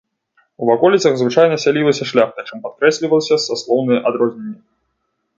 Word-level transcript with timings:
У 0.63 0.67
ваколіцах 0.69 1.17
звычайна 1.17 1.55
сялілася 1.63 2.07
шляхта, 2.11 2.45
чым 2.47 2.57
падкрэслівалася 2.63 3.35
саслоўнае 3.43 3.99
адрозненне. 4.11 4.55